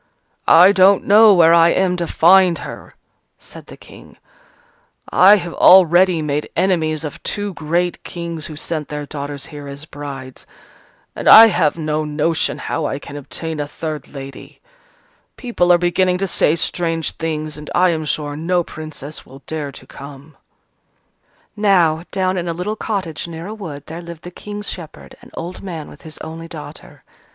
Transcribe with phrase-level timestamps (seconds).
[0.47, 2.95] "I don't know where I am to find her,"
[3.37, 4.17] said the King,
[5.11, 9.85] "I have already made enemies of two great Kings who sent their daughters here as
[9.85, 10.47] brides:
[11.15, 14.59] and I have no notion how I can obtain a third lady.
[15.37, 19.71] People are beginning to say strange things, and I am sure no Princess will dare
[19.73, 20.35] to come."
[21.55, 25.29] Now, down in a little cottage near a wood, there lived the King's shepherd, an
[25.35, 27.03] old man with his only daughter.